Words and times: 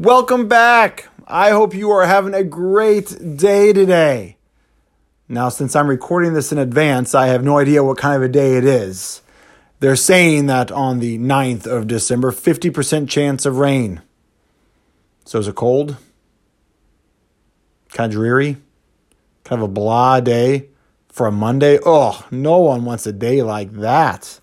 Welcome 0.00 0.46
back. 0.46 1.08
I 1.26 1.50
hope 1.50 1.74
you 1.74 1.90
are 1.90 2.06
having 2.06 2.32
a 2.32 2.44
great 2.44 3.36
day 3.36 3.72
today. 3.72 4.36
Now, 5.28 5.48
since 5.48 5.74
I'm 5.74 5.88
recording 5.88 6.34
this 6.34 6.52
in 6.52 6.58
advance, 6.58 7.16
I 7.16 7.26
have 7.26 7.42
no 7.42 7.58
idea 7.58 7.82
what 7.82 7.98
kind 7.98 8.14
of 8.14 8.22
a 8.22 8.28
day 8.28 8.56
it 8.56 8.64
is. 8.64 9.22
They're 9.80 9.96
saying 9.96 10.46
that 10.46 10.70
on 10.70 11.00
the 11.00 11.18
9th 11.18 11.66
of 11.66 11.88
December, 11.88 12.30
50% 12.30 13.08
chance 13.08 13.44
of 13.44 13.58
rain. 13.58 14.00
So 15.24 15.40
is 15.40 15.48
it 15.48 15.56
cold? 15.56 15.96
Kind 17.88 18.12
of 18.12 18.16
dreary? 18.16 18.58
Kind 19.42 19.60
of 19.60 19.68
a 19.68 19.72
blah 19.72 20.20
day 20.20 20.68
for 21.08 21.26
a 21.26 21.32
Monday? 21.32 21.80
Oh, 21.84 22.24
no 22.30 22.58
one 22.58 22.84
wants 22.84 23.04
a 23.08 23.12
day 23.12 23.42
like 23.42 23.72
that. 23.72 24.38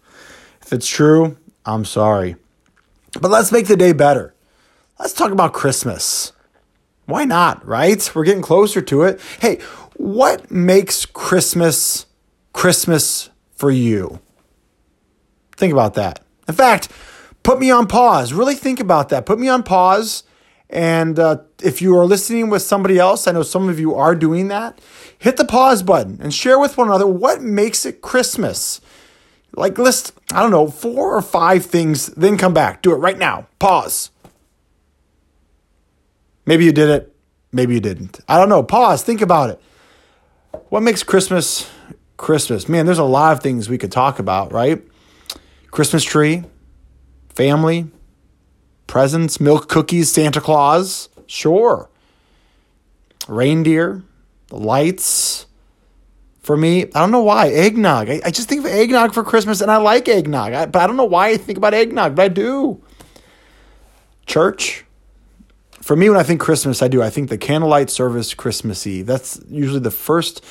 If 0.62 0.74
it's 0.74 0.90
true, 0.90 1.38
I'm 1.66 1.86
sorry. 1.86 2.36
But 3.22 3.32
let's 3.32 3.54
make 3.54 3.68
the 3.68 3.78
day 3.78 3.94
better. 3.94 4.35
Let's 5.00 5.14
talk 5.14 5.32
about 5.32 5.54
Christmas. 5.54 6.32
Why 7.06 7.26
not, 7.26 7.66
right? 7.66 8.10
We're 8.16 8.24
getting 8.24 8.42
closer 8.42 8.82
to 8.82 9.04
it. 9.04 9.20
Hey, 9.40 9.60
what 9.96 10.50
makes 10.50 11.06
Christmas 11.06 12.06
Christmas 12.54 13.30
for 13.56 13.70
you? 13.70 14.20
Think 15.58 15.74
about 15.74 15.96
that. 15.96 16.22
In 16.48 16.56
fact, 16.56 16.90
put 17.44 17.60
me 17.60 17.70
on 17.72 17.88
pause. 17.88 18.34
Really 18.34 18.56
think 18.56 18.80
about 18.80 19.10
that. 19.10 19.26
Put 19.26 19.40
me 19.40 19.50
on 19.50 19.64
pause. 19.64 20.24
And 20.70 21.20
uh, 21.20 21.40
if 21.62 21.82
you 21.82 21.98
are 21.98 22.06
listening 22.06 22.50
with 22.50 22.62
somebody 22.62 22.98
else, 22.98 23.28
I 23.28 23.34
know 23.34 23.44
some 23.44 23.70
of 23.70 23.80
you 23.80 23.94
are 23.96 24.16
doing 24.16 24.48
that, 24.48 24.80
hit 25.18 25.38
the 25.38 25.46
pause 25.46 25.84
button 25.84 26.20
and 26.22 26.34
share 26.34 26.58
with 26.58 26.78
one 26.78 26.88
another 26.88 27.06
what 27.06 27.42
makes 27.42 27.86
it 27.86 28.02
Christmas. 28.02 28.82
Like, 29.54 29.78
list, 29.78 30.14
I 30.34 30.42
don't 30.42 30.52
know, 30.52 30.68
four 30.68 31.16
or 31.16 31.22
five 31.22 31.66
things, 31.66 32.08
then 32.08 32.38
come 32.38 32.54
back. 32.54 32.82
Do 32.82 32.92
it 32.94 32.98
right 32.98 33.18
now. 33.18 33.48
Pause. 33.60 34.10
Maybe 36.46 36.66
you 36.66 36.72
did 36.72 36.90
it. 36.90 37.16
Maybe 37.52 37.74
you 37.74 37.80
didn't. 37.80 38.20
I 38.28 38.38
don't 38.38 38.50
know. 38.50 38.64
Pause. 38.64 39.04
Think 39.04 39.22
about 39.22 39.50
it. 39.50 39.62
What 40.70 40.84
makes 40.84 41.04
Christmas 41.04 41.70
Christmas? 42.18 42.70
Man, 42.70 42.86
there's 42.86 43.00
a 43.00 43.04
lot 43.04 43.34
of 43.34 43.42
things 43.42 43.70
we 43.70 43.78
could 43.78 43.92
talk 43.92 44.20
about, 44.20 44.52
right? 44.52 44.82
Christmas 45.72 46.04
tree, 46.04 46.44
family, 47.30 47.88
presents, 48.88 49.40
milk 49.40 49.68
cookies, 49.68 50.12
Santa 50.12 50.42
Claus. 50.42 51.10
Sure. 51.28 51.90
Reindeer, 53.28 54.04
the 54.48 54.58
lights. 54.58 55.48
For 56.42 56.56
me, 56.56 56.84
I 56.84 57.00
don't 57.00 57.12
know 57.12 57.24
why. 57.24 57.50
Eggnog. 57.50 58.10
I, 58.10 58.22
I 58.24 58.32
just 58.32 58.48
think 58.48 58.60
of 58.60 58.68
eggnog 58.68 59.14
for 59.14 59.24
Christmas 59.24 59.62
and 59.62 59.72
I 59.72 59.78
like 59.78 60.08
eggnog. 60.08 60.54
I, 60.54 60.66
but 60.68 60.82
I 60.82 60.88
don't 60.88 60.96
know 60.96 61.06
why 61.06 61.30
I 61.30 61.38
think 61.38 61.58
about 61.58 61.74
eggnog, 61.74 62.16
but 62.16 62.24
I 62.24 62.28
do. 62.28 62.82
Church 64.28 64.85
for 65.86 65.96
me, 65.96 66.10
when 66.10 66.18
I 66.18 66.24
think 66.24 66.42
Christmas, 66.42 66.82
I 66.82 66.88
do. 66.88 67.04
I 67.04 67.12
think 67.12 67.30
the 67.30 67.38
candlelight 67.38 67.92
service 67.92 68.34
Christmas 68.34 68.88
Eve. 68.88 69.06
That's 69.06 69.40
usually 69.48 69.82
the 69.82 69.92
first 69.92 70.44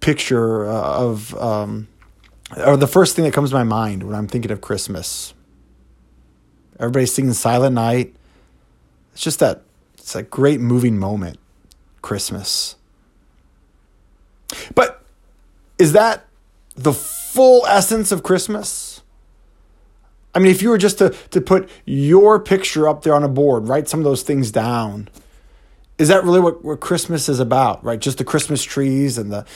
picture 0.00 0.66
uh, 0.66 0.98
of, 0.98 1.34
um, 1.36 1.88
or 2.58 2.76
the 2.76 2.86
first 2.86 3.16
thing 3.16 3.24
that 3.24 3.32
comes 3.32 3.48
to 3.48 3.56
my 3.56 3.64
mind 3.64 4.02
when 4.02 4.14
I'm 4.14 4.26
thinking 4.28 4.50
of 4.50 4.60
Christmas. 4.60 5.32
Everybody's 6.78 7.10
singing 7.10 7.32
Silent 7.32 7.74
Night. 7.74 8.14
It's 9.14 9.22
just 9.22 9.38
that, 9.38 9.62
it's 9.94 10.14
a 10.14 10.22
great 10.22 10.60
moving 10.60 10.98
moment, 10.98 11.38
Christmas. 12.02 12.76
But 14.74 15.02
is 15.78 15.94
that 15.94 16.26
the 16.74 16.92
full 16.92 17.64
essence 17.66 18.12
of 18.12 18.22
Christmas? 18.22 18.85
I 20.36 20.38
mean, 20.38 20.50
if 20.52 20.60
you 20.60 20.68
were 20.68 20.76
just 20.76 20.98
to, 20.98 21.14
to 21.30 21.40
put 21.40 21.70
your 21.86 22.38
picture 22.38 22.86
up 22.86 23.04
there 23.04 23.14
on 23.14 23.24
a 23.24 23.28
board, 23.28 23.68
write 23.68 23.88
some 23.88 24.00
of 24.00 24.04
those 24.04 24.22
things 24.22 24.50
down, 24.50 25.08
is 25.96 26.08
that 26.08 26.24
really 26.24 26.40
what, 26.40 26.62
what 26.62 26.78
Christmas 26.78 27.30
is 27.30 27.40
about, 27.40 27.82
right? 27.82 27.98
Just 27.98 28.18
the 28.18 28.24
Christmas 28.24 28.62
trees 28.62 29.16
and 29.16 29.32
the, 29.32 29.46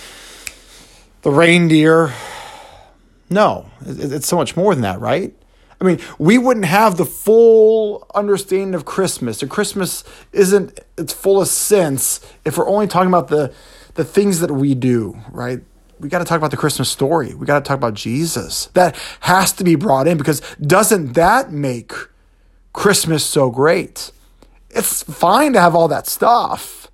the 1.20 1.30
reindeer? 1.30 2.14
No, 3.28 3.70
it's 3.84 4.26
so 4.26 4.36
much 4.36 4.56
more 4.56 4.74
than 4.74 4.80
that, 4.80 5.00
right? 5.00 5.34
I 5.82 5.84
mean, 5.84 6.00
we 6.18 6.38
wouldn't 6.38 6.64
have 6.64 6.96
the 6.96 7.04
full 7.04 8.06
understanding 8.14 8.74
of 8.74 8.86
Christmas. 8.86 9.42
And 9.42 9.50
Christmas 9.50 10.02
isn't 10.32 10.80
its 10.96 11.12
fullest 11.12 11.58
sense 11.58 12.20
if 12.46 12.56
we're 12.56 12.68
only 12.68 12.86
talking 12.86 13.08
about 13.08 13.28
the 13.28 13.52
the 13.94 14.04
things 14.04 14.40
that 14.40 14.52
we 14.52 14.74
do, 14.74 15.18
right? 15.30 15.60
We 16.00 16.08
got 16.08 16.20
to 16.20 16.24
talk 16.24 16.38
about 16.38 16.50
the 16.50 16.56
Christmas 16.56 16.88
story. 16.88 17.34
We 17.34 17.46
got 17.46 17.62
to 17.62 17.68
talk 17.68 17.76
about 17.76 17.94
Jesus. 17.94 18.66
That 18.74 18.96
has 19.20 19.52
to 19.52 19.64
be 19.64 19.74
brought 19.74 20.08
in 20.08 20.18
because 20.18 20.40
doesn't 20.60 21.12
that 21.12 21.52
make 21.52 21.92
Christmas 22.72 23.24
so 23.24 23.50
great? 23.50 24.10
It's 24.70 25.02
fine 25.02 25.52
to 25.52 25.60
have 25.60 25.74
all 25.74 25.88
that 25.88 26.06
stuff, 26.06 26.90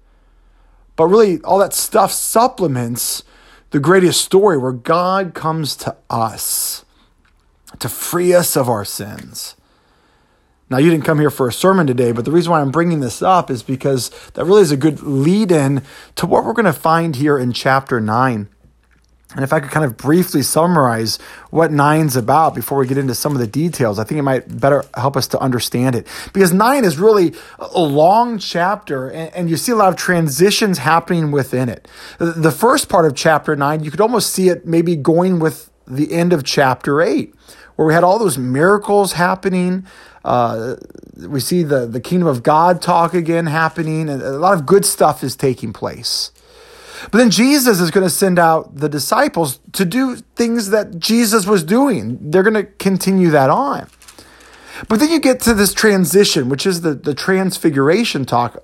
but 0.96 1.06
really, 1.06 1.40
all 1.42 1.58
that 1.58 1.74
stuff 1.74 2.10
supplements 2.10 3.22
the 3.70 3.80
greatest 3.80 4.22
story 4.22 4.56
where 4.56 4.72
God 4.72 5.34
comes 5.34 5.76
to 5.76 5.96
us 6.08 6.84
to 7.78 7.88
free 7.88 8.32
us 8.34 8.56
of 8.56 8.68
our 8.68 8.84
sins. 8.84 9.56
Now, 10.68 10.78
you 10.78 10.90
didn't 10.90 11.04
come 11.04 11.20
here 11.20 11.30
for 11.30 11.46
a 11.46 11.52
sermon 11.52 11.86
today, 11.86 12.10
but 12.10 12.24
the 12.24 12.32
reason 12.32 12.50
why 12.50 12.60
I'm 12.60 12.72
bringing 12.72 13.00
this 13.00 13.22
up 13.22 13.50
is 13.50 13.62
because 13.62 14.10
that 14.30 14.44
really 14.44 14.62
is 14.62 14.72
a 14.72 14.76
good 14.76 15.02
lead 15.02 15.52
in 15.52 15.82
to 16.16 16.26
what 16.26 16.44
we're 16.44 16.54
going 16.54 16.64
to 16.64 16.72
find 16.72 17.16
here 17.16 17.38
in 17.38 17.52
chapter 17.52 18.00
9. 18.00 18.48
And 19.36 19.44
if 19.44 19.52
I 19.52 19.60
could 19.60 19.70
kind 19.70 19.84
of 19.84 19.98
briefly 19.98 20.40
summarize 20.40 21.18
what 21.50 21.70
nine's 21.70 22.16
about 22.16 22.54
before 22.54 22.78
we 22.78 22.86
get 22.86 22.96
into 22.96 23.14
some 23.14 23.32
of 23.32 23.38
the 23.38 23.46
details, 23.46 23.98
I 23.98 24.04
think 24.04 24.18
it 24.18 24.22
might 24.22 24.60
better 24.60 24.82
help 24.94 25.14
us 25.14 25.28
to 25.28 25.38
understand 25.38 25.94
it. 25.94 26.06
Because 26.32 26.54
nine 26.54 26.86
is 26.86 26.96
really 26.98 27.34
a 27.58 27.80
long 27.80 28.38
chapter, 28.38 29.10
and, 29.10 29.32
and 29.34 29.50
you 29.50 29.58
see 29.58 29.72
a 29.72 29.76
lot 29.76 29.90
of 29.90 29.96
transitions 29.96 30.78
happening 30.78 31.32
within 31.32 31.68
it. 31.68 31.86
The 32.18 32.50
first 32.50 32.88
part 32.88 33.04
of 33.04 33.14
chapter 33.14 33.54
nine, 33.54 33.84
you 33.84 33.90
could 33.90 34.00
almost 34.00 34.30
see 34.30 34.48
it 34.48 34.66
maybe 34.66 34.96
going 34.96 35.38
with 35.38 35.70
the 35.86 36.12
end 36.12 36.32
of 36.32 36.42
chapter 36.42 37.02
eight, 37.02 37.34
where 37.76 37.86
we 37.86 37.92
had 37.92 38.04
all 38.04 38.18
those 38.18 38.38
miracles 38.38 39.12
happening. 39.12 39.86
Uh, 40.24 40.76
we 41.28 41.40
see 41.40 41.62
the, 41.62 41.86
the 41.86 42.00
kingdom 42.00 42.26
of 42.26 42.42
God 42.42 42.82
talk 42.82 43.14
again 43.14 43.46
happening, 43.46 44.08
and 44.08 44.22
a 44.22 44.32
lot 44.32 44.54
of 44.54 44.64
good 44.64 44.84
stuff 44.84 45.22
is 45.22 45.36
taking 45.36 45.72
place. 45.72 46.32
But 47.10 47.18
then 47.18 47.30
Jesus 47.30 47.80
is 47.80 47.90
going 47.90 48.06
to 48.06 48.10
send 48.10 48.38
out 48.38 48.76
the 48.76 48.88
disciples 48.88 49.60
to 49.72 49.84
do 49.84 50.16
things 50.16 50.70
that 50.70 50.98
Jesus 50.98 51.46
was 51.46 51.62
doing. 51.62 52.18
They're 52.30 52.42
going 52.42 52.54
to 52.54 52.64
continue 52.64 53.30
that 53.30 53.50
on. 53.50 53.88
But 54.88 55.00
then 55.00 55.10
you 55.10 55.20
get 55.20 55.40
to 55.40 55.54
this 55.54 55.72
transition, 55.72 56.48
which 56.48 56.66
is 56.66 56.82
the, 56.82 56.94
the 56.94 57.14
transfiguration 57.14 58.24
talk, 58.24 58.62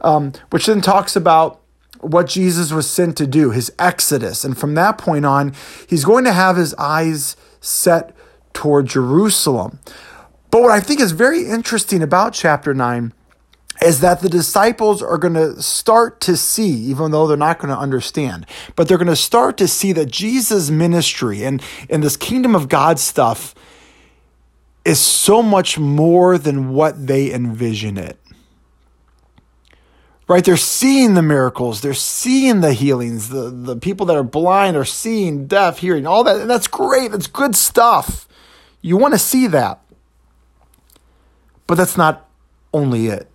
um, 0.00 0.32
which 0.50 0.66
then 0.66 0.80
talks 0.80 1.14
about 1.14 1.60
what 2.00 2.28
Jesus 2.28 2.72
was 2.72 2.88
sent 2.88 3.16
to 3.16 3.26
do, 3.26 3.50
his 3.50 3.72
exodus. 3.78 4.44
And 4.44 4.56
from 4.56 4.74
that 4.74 4.98
point 4.98 5.26
on, 5.26 5.54
he's 5.88 6.04
going 6.04 6.24
to 6.24 6.32
have 6.32 6.56
his 6.56 6.74
eyes 6.74 7.36
set 7.60 8.14
toward 8.52 8.86
Jerusalem. 8.86 9.78
But 10.50 10.62
what 10.62 10.70
I 10.70 10.80
think 10.80 11.00
is 11.00 11.12
very 11.12 11.46
interesting 11.46 12.02
about 12.02 12.32
chapter 12.32 12.72
9 12.72 13.12
is 13.82 14.00
that 14.00 14.20
the 14.20 14.28
disciples 14.28 15.02
are 15.02 15.18
going 15.18 15.34
to 15.34 15.62
start 15.62 16.20
to 16.22 16.36
see, 16.36 16.70
even 16.70 17.10
though 17.10 17.26
they're 17.26 17.36
not 17.36 17.58
going 17.58 17.72
to 17.72 17.78
understand, 17.78 18.46
but 18.76 18.88
they're 18.88 18.98
going 18.98 19.06
to 19.06 19.16
start 19.16 19.56
to 19.58 19.68
see 19.68 19.92
that 19.92 20.06
Jesus' 20.06 20.70
ministry 20.70 21.44
and, 21.44 21.62
and 21.88 22.02
this 22.02 22.16
kingdom 22.16 22.54
of 22.54 22.68
God 22.68 22.98
stuff 22.98 23.54
is 24.84 24.98
so 24.98 25.42
much 25.42 25.78
more 25.78 26.38
than 26.38 26.70
what 26.70 27.06
they 27.06 27.32
envision 27.32 27.98
it. 27.98 28.18
Right? 30.26 30.44
They're 30.44 30.56
seeing 30.56 31.14
the 31.14 31.22
miracles, 31.22 31.80
they're 31.80 31.94
seeing 31.94 32.60
the 32.60 32.74
healings, 32.74 33.30
the, 33.30 33.50
the 33.50 33.76
people 33.76 34.06
that 34.06 34.16
are 34.16 34.22
blind 34.22 34.76
are 34.76 34.84
seeing, 34.84 35.46
deaf, 35.46 35.78
hearing, 35.78 36.06
all 36.06 36.24
that. 36.24 36.36
And 36.36 36.50
that's 36.50 36.66
great. 36.66 37.12
That's 37.12 37.26
good 37.26 37.56
stuff. 37.56 38.28
You 38.82 38.96
want 38.96 39.14
to 39.14 39.18
see 39.18 39.46
that. 39.46 39.80
But 41.66 41.76
that's 41.76 41.96
not 41.96 42.28
only 42.74 43.06
it. 43.06 43.28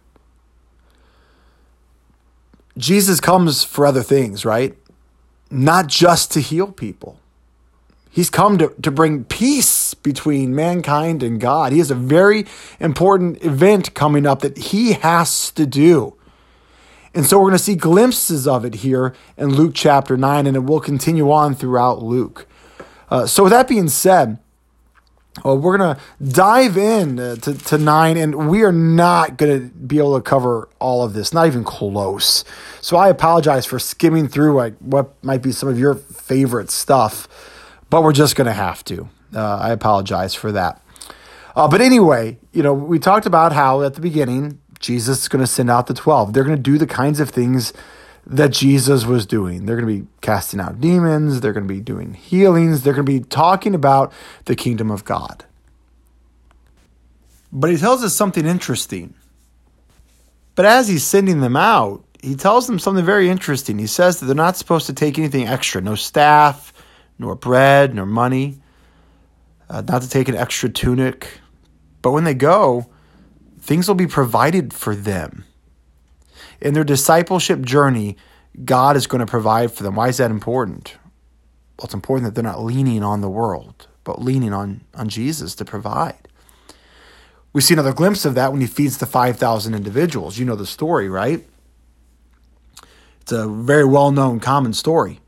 Jesus 2.78 3.20
comes 3.20 3.64
for 3.64 3.85
other 3.85 4.03
things, 4.03 4.46
right? 4.46 4.75
Not 5.52 5.87
just 5.87 6.31
to 6.31 6.40
heal 6.40 6.72
people. 6.72 7.20
He's 8.09 8.29
come 8.29 8.59
to, 8.59 8.70
to 8.81 8.91
bring 8.91 9.23
peace 9.23 9.96
between 9.96 10.55
mankind 10.55 11.23
and 11.23 11.41
God. 11.41 11.72
He 11.72 11.79
has 11.79 11.90
a 11.90 11.96
very 11.96 12.46
important 12.79 13.43
event 13.43 13.96
coming 13.96 14.28
up 14.28 14.41
that 14.41 14.58
he 14.58 14.93
has 14.93 15.49
to 15.52 15.66
do. 15.66 16.16
And 17.16 17.25
so 17.25 17.37
we're 17.37 17.49
going 17.49 17.53
to 17.53 17.64
see 17.64 17.75
glimpses 17.75 18.47
of 18.47 18.66
it 18.66 18.75
here 18.75 19.16
in 19.37 19.49
Luke 19.49 19.73
chapter 19.73 20.16
9, 20.16 20.46
and 20.46 20.55
it 20.55 20.64
will 20.64 20.79
continue 20.79 21.31
on 21.31 21.55
throughout 21.55 22.03
Luke. 22.03 22.47
Uh, 23.09 23.28
so, 23.28 23.43
with 23.43 23.52
that 23.52 23.67
being 23.67 23.90
said, 23.90 24.40
well, 25.44 25.58
we're 25.58 25.78
going 25.78 25.96
to 25.96 26.02
dive 26.24 26.78
in 26.78 27.18
to, 27.18 27.38
to 27.38 27.78
nine, 27.78 28.18
and 28.18 28.50
we 28.50 28.64
are 28.64 28.72
not 28.72 29.38
going 29.38 29.62
to 29.62 29.76
be 29.76 29.97
able 29.97 30.16
to 30.16 30.22
cover 30.22 30.70
all 30.80 31.03
of 31.03 31.14
this, 31.14 31.34
not 31.34 31.47
even 31.47 31.64
close. 31.64 32.46
So 32.82 32.97
I 32.97 33.09
apologize 33.09 33.66
for 33.66 33.80
skimming 33.80 34.28
through 34.28 34.56
like 34.56 34.78
what 34.78 35.12
might 35.24 35.41
be 35.41 35.52
some 35.52 35.70
of 35.70 35.80
your 35.80 35.96
favorite 35.96 36.70
stuff, 36.70 37.28
but 37.90 38.03
we're 38.03 38.14
just 38.14 38.35
going 38.35 38.46
to 38.46 38.53
have 38.53 38.85
to. 38.85 39.09
Uh, 39.35 39.58
I 39.58 39.72
apologize 39.72 40.35
for 40.35 40.52
that. 40.52 40.80
Uh, 41.56 41.68
but 41.68 41.82
anyway, 41.82 42.38
you 42.52 42.62
know, 42.62 42.74
we 42.74 43.00
talked 43.00 43.26
about 43.26 43.53
how 43.53 43.82
at 43.82 43.96
the 43.96 44.02
beginning, 44.02 44.59
Jesus 44.80 45.24
is 45.24 45.28
going 45.28 45.44
to 45.44 45.47
send 45.47 45.70
out 45.70 45.88
the 45.88 45.94
12. 45.94 46.34
They're 46.34 46.44
going 46.44 46.58
to 46.58 46.62
do 46.62 46.78
the 46.78 46.88
kinds 46.88 47.20
of 47.20 47.30
things 47.30 47.74
that 48.25 48.52
Jesus 48.52 49.05
was 49.05 49.25
doing. 49.25 49.66
They're 49.66 49.75
going 49.75 49.87
to 49.87 50.02
be 50.02 50.08
casting 50.22 50.59
out 50.59 50.79
demons, 50.79 51.41
they're 51.41 51.53
going 51.53 51.67
to 51.67 51.73
be 51.73 51.81
doing 51.81 52.14
healings, 52.14 52.84
they're 52.84 52.93
going 52.93 53.05
to 53.05 53.11
be 53.11 53.20
talking 53.20 53.75
about 53.75 54.14
the 54.46 54.55
kingdom 54.55 54.91
of 54.91 55.03
God. 55.03 55.46
But 57.52 57.70
he 57.70 57.78
tells 57.78 58.03
us 58.03 58.16
something 58.16 58.46
interesting. 58.46 59.14
But 60.55 60.66
as 60.66 60.87
he's 60.87 61.03
sending 61.03 61.41
them 61.41 61.55
out, 61.55 62.03
he 62.22 62.35
tells 62.35 62.67
them 62.67 62.79
something 62.79 63.05
very 63.05 63.29
interesting. 63.29 63.78
He 63.78 63.87
says 63.87 64.20
that 64.20 64.28
they're 64.28 64.35
not 64.35 64.55
supposed 64.55 64.87
to 64.87 64.93
take 64.93 65.20
anything 65.20 65.47
extra 65.47 65.81
no 65.81 65.96
staff, 65.96 66.73
nor 67.20 67.35
bread, 67.35 67.93
nor 67.93 68.05
money, 68.05 68.59
uh, 69.70 69.81
not 69.81 70.02
to 70.02 70.09
take 70.09 70.29
an 70.29 70.35
extra 70.35 70.70
tunic. 70.70 71.28
But 72.02 72.11
when 72.11 72.23
they 72.23 72.34
go, 72.34 72.87
things 73.59 73.87
will 73.87 73.96
be 73.96 74.08
provided 74.08 74.73
for 74.73 74.96
them. 74.96 75.46
In 76.63 76.73
their 76.73 76.85
discipleship 76.85 77.61
journey, 77.61 78.15
God 78.63 78.95
is 78.95 79.05
going 79.05 79.19
to 79.19 79.29
provide 79.29 79.73
for 79.73 79.83
them. 79.83 79.95
Why 79.95 80.07
is 80.07 80.17
that 80.17 80.31
important? 80.31 80.95
Well, 81.77 81.85
it's 81.85 81.93
important 81.93 82.25
that 82.25 82.35
they're 82.35 82.51
not 82.51 82.63
leaning 82.63 83.03
on 83.03 83.19
the 83.19 83.29
world, 83.29 83.87
but 84.05 84.21
leaning 84.21 84.53
on, 84.53 84.81
on 84.95 85.09
Jesus 85.09 85.55
to 85.55 85.65
provide. 85.65 86.29
We 87.51 87.59
see 87.59 87.73
another 87.73 87.91
glimpse 87.91 88.23
of 88.23 88.35
that 88.35 88.53
when 88.53 88.61
he 88.61 88.67
feeds 88.67 88.97
the 88.97 89.05
5,000 89.05 89.75
individuals. 89.75 90.37
You 90.37 90.45
know 90.45 90.55
the 90.55 90.65
story, 90.65 91.09
right? 91.09 91.45
It's 93.19 93.33
a 93.33 93.45
very 93.45 93.85
well 93.85 94.11
known, 94.11 94.39
common 94.39 94.71
story. 94.71 95.19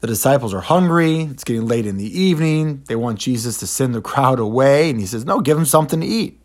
The 0.00 0.06
disciples 0.06 0.52
are 0.52 0.60
hungry. 0.60 1.22
It's 1.22 1.44
getting 1.44 1.66
late 1.66 1.86
in 1.86 1.96
the 1.96 2.20
evening. 2.20 2.82
They 2.88 2.96
want 2.96 3.18
Jesus 3.18 3.56
to 3.60 3.66
send 3.66 3.94
the 3.94 4.02
crowd 4.02 4.38
away. 4.38 4.90
And 4.90 5.00
he 5.00 5.06
says, 5.06 5.24
No, 5.24 5.40
give 5.40 5.56
them 5.56 5.64
something 5.64 6.00
to 6.00 6.06
eat. 6.06 6.38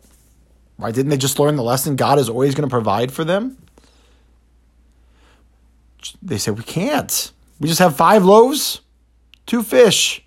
Right? 0.78 0.94
Didn't 0.94 1.10
they 1.10 1.16
just 1.18 1.38
learn 1.38 1.56
the 1.56 1.62
lesson? 1.62 1.96
God 1.96 2.18
is 2.18 2.30
always 2.30 2.54
going 2.54 2.68
to 2.68 2.72
provide 2.72 3.12
for 3.12 3.24
them. 3.24 3.58
They 6.22 6.38
say, 6.38 6.50
We 6.50 6.62
can't. 6.62 7.32
We 7.60 7.68
just 7.68 7.80
have 7.80 7.96
five 7.96 8.24
loaves, 8.24 8.80
two 9.46 9.62
fish. 9.62 10.24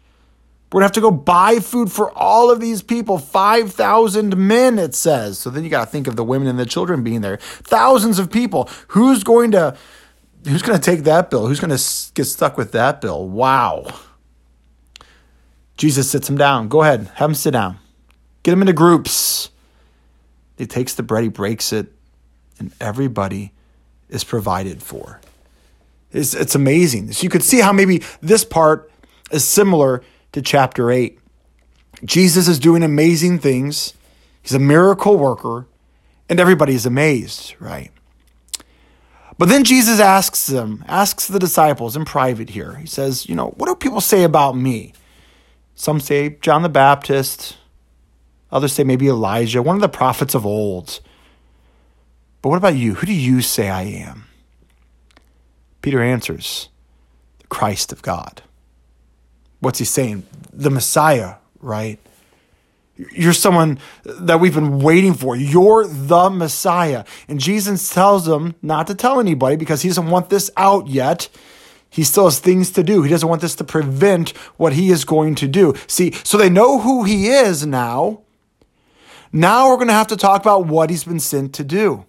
We're 0.71 0.79
going 0.79 0.83
to 0.83 0.85
have 0.85 0.91
to 0.93 1.01
go 1.01 1.11
buy 1.11 1.59
food 1.59 1.91
for 1.91 2.11
all 2.11 2.49
of 2.49 2.61
these 2.61 2.81
people. 2.81 3.17
5,000 3.17 4.37
men, 4.37 4.79
it 4.79 4.95
says. 4.95 5.37
So 5.37 5.49
then 5.49 5.65
you 5.65 5.69
got 5.69 5.83
to 5.83 5.91
think 5.91 6.07
of 6.07 6.15
the 6.15 6.23
women 6.23 6.47
and 6.47 6.57
the 6.57 6.65
children 6.65 7.03
being 7.03 7.19
there. 7.19 7.37
Thousands 7.41 8.19
of 8.19 8.31
people. 8.31 8.69
Who's 8.89 9.23
going 9.23 9.51
to. 9.51 9.75
Who's 10.47 10.63
going 10.63 10.79
to 10.79 10.83
take 10.83 11.03
that 11.03 11.29
bill? 11.29 11.45
Who's 11.45 11.59
going 11.59 11.77
to 11.77 12.13
get 12.13 12.25
stuck 12.25 12.57
with 12.57 12.71
that 12.71 12.99
bill? 12.99 13.27
Wow. 13.27 13.85
Jesus 15.81 16.09
sits 16.09 16.29
him 16.29 16.37
down. 16.37 16.67
Go 16.67 16.83
ahead, 16.83 17.09
have 17.15 17.31
him 17.31 17.35
sit 17.35 17.51
down. 17.51 17.79
Get 18.43 18.53
him 18.53 18.61
into 18.61 18.73
groups. 18.73 19.49
He 20.57 20.67
takes 20.67 20.93
the 20.93 21.01
bread, 21.01 21.23
he 21.23 21.29
breaks 21.29 21.73
it, 21.73 21.91
and 22.59 22.71
everybody 22.79 23.51
is 24.09 24.23
provided 24.23 24.83
for. 24.83 25.21
It's, 26.11 26.33
it's 26.33 26.55
amazing. 26.55 27.11
So 27.11 27.23
you 27.23 27.29
could 27.29 27.43
see 27.43 27.59
how 27.59 27.71
maybe 27.71 28.03
this 28.21 28.43
part 28.43 28.91
is 29.31 29.43
similar 29.45 30.03
to 30.33 30.41
chapter 30.41 30.91
8. 30.91 31.17
Jesus 32.03 32.47
is 32.47 32.59
doing 32.59 32.83
amazing 32.83 33.39
things. 33.39 33.93
He's 34.41 34.53
a 34.53 34.59
miracle 34.59 35.17
worker, 35.17 35.67
and 36.29 36.39
everybody 36.39 36.73
is 36.73 36.85
amazed, 36.85 37.55
right? 37.59 37.91
But 39.37 39.49
then 39.49 39.63
Jesus 39.63 39.99
asks 39.99 40.47
them, 40.47 40.83
asks 40.87 41.27
the 41.27 41.39
disciples 41.39 41.95
in 41.95 42.05
private 42.05 42.49
here. 42.49 42.75
He 42.75 42.85
says, 42.85 43.27
You 43.27 43.35
know, 43.35 43.47
what 43.57 43.67
do 43.67 43.75
people 43.75 44.01
say 44.01 44.23
about 44.23 44.55
me? 44.55 44.93
Some 45.75 45.99
say 45.99 46.37
John 46.41 46.61
the 46.61 46.69
Baptist, 46.69 47.57
others 48.51 48.73
say 48.73 48.83
maybe 48.83 49.07
Elijah, 49.07 49.63
one 49.63 49.75
of 49.75 49.81
the 49.81 49.89
prophets 49.89 50.35
of 50.35 50.45
old. 50.45 50.99
But 52.41 52.49
what 52.49 52.57
about 52.57 52.75
you? 52.75 52.95
Who 52.95 53.07
do 53.07 53.13
you 53.13 53.41
say 53.41 53.69
I 53.69 53.83
am? 53.83 54.25
Peter 55.81 56.01
answers, 56.01 56.69
The 57.39 57.47
Christ 57.47 57.91
of 57.91 58.01
God 58.01 58.41
what's 59.61 59.79
he 59.79 59.85
saying? 59.85 60.25
The 60.51 60.69
Messiah, 60.69 61.35
right? 61.61 61.97
You're 62.97 63.33
someone 63.33 63.79
that 64.03 64.39
we've 64.39 64.53
been 64.53 64.79
waiting 64.79 65.13
for. 65.13 65.35
You're 65.35 65.87
the 65.87 66.29
Messiah. 66.29 67.05
And 67.27 67.39
Jesus 67.39 67.91
tells 67.91 68.25
them 68.25 68.55
not 68.61 68.87
to 68.87 68.95
tell 68.95 69.19
anybody 69.19 69.55
because 69.55 69.81
he 69.81 69.87
doesn't 69.87 70.09
want 70.09 70.29
this 70.29 70.51
out 70.57 70.87
yet. 70.87 71.29
He 71.89 72.03
still 72.03 72.25
has 72.25 72.39
things 72.39 72.71
to 72.71 72.83
do. 72.83 73.01
He 73.01 73.09
doesn't 73.09 73.27
want 73.27 73.41
this 73.41 73.55
to 73.55 73.63
prevent 73.63 74.29
what 74.57 74.73
he 74.73 74.91
is 74.91 75.05
going 75.05 75.35
to 75.35 75.47
do. 75.47 75.73
See, 75.87 76.11
so 76.23 76.37
they 76.37 76.49
know 76.49 76.79
who 76.79 77.03
he 77.03 77.27
is 77.27 77.65
now. 77.65 78.21
Now 79.33 79.69
we're 79.69 79.77
going 79.77 79.87
to 79.87 79.93
have 79.93 80.07
to 80.07 80.17
talk 80.17 80.41
about 80.41 80.67
what 80.67 80.89
he's 80.89 81.05
been 81.05 81.19
sent 81.19 81.53
to 81.55 81.63
do. 81.63 82.05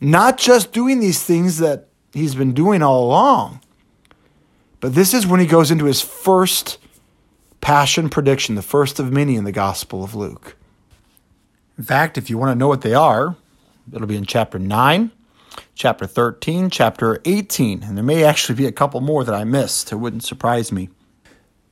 Not 0.00 0.36
just 0.36 0.72
doing 0.72 1.00
these 1.00 1.22
things 1.22 1.58
that 1.58 1.88
he's 2.12 2.34
been 2.34 2.52
doing 2.52 2.82
all 2.82 3.04
along, 3.04 3.60
but 4.80 4.94
this 4.94 5.14
is 5.14 5.26
when 5.26 5.40
he 5.40 5.46
goes 5.46 5.70
into 5.70 5.84
his 5.86 6.00
first 6.00 6.78
passion 7.60 8.08
prediction, 8.08 8.54
the 8.54 8.62
first 8.62 8.98
of 8.98 9.12
many 9.12 9.36
in 9.36 9.44
the 9.44 9.52
Gospel 9.52 10.02
of 10.02 10.14
Luke. 10.14 10.56
In 11.78 11.84
fact, 11.84 12.18
if 12.18 12.28
you 12.28 12.36
want 12.36 12.50
to 12.50 12.58
know 12.58 12.68
what 12.68 12.82
they 12.82 12.94
are, 12.94 13.36
it'll 13.92 14.06
be 14.06 14.16
in 14.16 14.26
chapter 14.26 14.58
9, 14.58 15.10
chapter 15.74 16.06
13, 16.06 16.70
chapter 16.70 17.20
18, 17.24 17.82
and 17.82 17.96
there 17.96 18.04
may 18.04 18.24
actually 18.24 18.56
be 18.56 18.66
a 18.66 18.72
couple 18.72 19.00
more 19.00 19.24
that 19.24 19.34
I 19.34 19.44
missed. 19.44 19.92
It 19.92 19.96
wouldn't 19.96 20.24
surprise 20.24 20.70
me. 20.70 20.90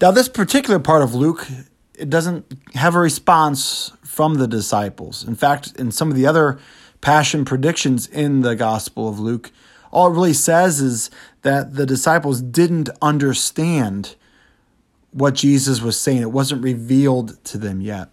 Now, 0.01 0.11
this 0.11 0.29
particular 0.29 0.79
part 0.79 1.03
of 1.03 1.15
Luke, 1.15 1.47
it 1.95 2.09
doesn't 2.09 2.47
have 2.75 2.95
a 2.95 3.01
response 3.01 3.93
from 4.03 4.35
the 4.35 4.49
disciples. 4.49 5.27
In 5.27 5.35
fact, 5.35 5.79
in 5.79 5.93
some 5.93 6.11
of 6.11 6.17
the 6.17 6.27
other 6.27 6.59
passion 7.01 7.45
predictions 7.45 8.07
in 8.07 8.41
the 8.41 8.57
Gospel 8.57 9.09
of 9.09 9.21
Luke, 9.21 9.53
all 9.93 10.09
it 10.09 10.15
really 10.15 10.33
says 10.33 10.81
is 10.81 11.11
that 11.43 11.75
the 11.75 11.87
disciples 11.87 12.41
didn't 12.41 12.91
understand 13.03 14.17
what 15.13 15.35
Jesus 15.35 15.81
was 15.81 15.99
saying. 16.01 16.23
It 16.23 16.33
wasn't 16.33 16.63
revealed 16.63 17.43
to 17.45 17.59
them 17.59 17.81
yet. 17.81 18.11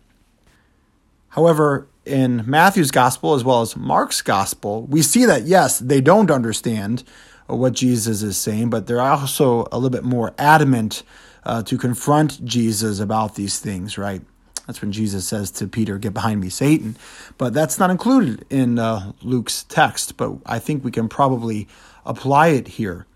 However, 1.30 1.88
in 2.06 2.44
Matthew's 2.50 2.90
gospel 2.90 3.36
as 3.36 3.44
well 3.44 3.62
as 3.62 3.76
Mark's 3.76 4.22
gospel, 4.22 4.84
we 4.84 5.02
see 5.02 5.26
that 5.26 5.44
yes, 5.44 5.78
they 5.80 6.02
don't 6.02 6.32
understand 6.32 7.04
what 7.46 7.74
Jesus 7.74 8.24
is 8.24 8.38
saying, 8.38 8.70
but 8.70 8.88
they're 8.88 9.02
also 9.02 9.68
a 9.72 9.78
little 9.78 9.90
bit 9.90 10.04
more 10.04 10.34
adamant 10.38 11.04
uh, 11.46 11.64
to 11.64 11.78
confront 11.78 12.44
Jesus 12.44 13.00
about 13.00 13.36
these 13.36 13.60
things, 13.60 13.98
right? 13.98 14.22
That's 14.68 14.82
when 14.82 14.92
Jesus 14.92 15.26
says 15.26 15.50
to 15.52 15.68
Peter, 15.68 15.98
Get 15.98 16.14
behind 16.14 16.42
me, 16.42 16.50
Satan. 16.50 16.98
But 17.38 17.54
that's 17.54 17.80
not 17.80 17.90
included 17.90 18.46
in 18.50 18.78
uh, 18.78 19.14
Luke's 19.24 19.64
text, 19.64 20.18
but 20.18 20.34
I 20.46 20.60
think 20.60 20.84
we 20.84 20.92
can 20.92 21.08
probably 21.08 21.68
apply 22.06 22.50
it 22.50 22.68
here. 22.68 23.08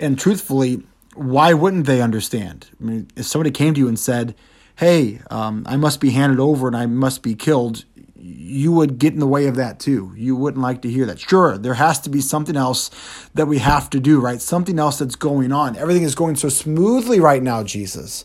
And 0.00 0.18
truthfully, 0.18 0.82
why 1.14 1.52
wouldn't 1.52 1.86
they 1.86 2.00
understand? 2.00 2.68
I 2.80 2.84
mean, 2.84 3.08
if 3.14 3.26
somebody 3.26 3.50
came 3.50 3.74
to 3.74 3.80
you 3.80 3.88
and 3.88 3.98
said, 3.98 4.34
Hey, 4.76 5.20
um, 5.30 5.64
I 5.66 5.76
must 5.76 6.00
be 6.00 6.10
handed 6.10 6.40
over 6.40 6.66
and 6.66 6.76
I 6.76 6.86
must 6.86 7.22
be 7.22 7.34
killed, 7.34 7.84
you 8.16 8.72
would 8.72 8.98
get 8.98 9.12
in 9.12 9.20
the 9.20 9.26
way 9.26 9.46
of 9.46 9.56
that 9.56 9.78
too. 9.78 10.14
You 10.16 10.36
wouldn't 10.36 10.62
like 10.62 10.80
to 10.82 10.90
hear 10.90 11.04
that. 11.06 11.18
Sure, 11.18 11.58
there 11.58 11.74
has 11.74 12.00
to 12.00 12.10
be 12.10 12.22
something 12.22 12.56
else 12.56 12.90
that 13.34 13.46
we 13.46 13.58
have 13.58 13.90
to 13.90 14.00
do, 14.00 14.20
right? 14.20 14.40
Something 14.40 14.78
else 14.78 14.98
that's 14.98 15.16
going 15.16 15.52
on. 15.52 15.76
Everything 15.76 16.02
is 16.02 16.14
going 16.14 16.36
so 16.36 16.48
smoothly 16.48 17.20
right 17.20 17.42
now, 17.42 17.62
Jesus. 17.62 18.24